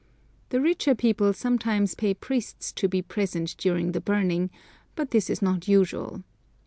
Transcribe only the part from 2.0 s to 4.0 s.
priests to be present during